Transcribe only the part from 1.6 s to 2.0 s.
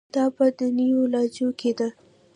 ده.